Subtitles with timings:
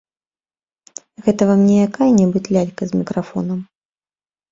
[1.27, 3.59] Гэта вам не якая-небудзь лялька з мікрафонам!